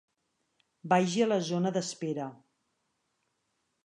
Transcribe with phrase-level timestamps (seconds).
[0.93, 2.31] Vagi a la zona d'espera.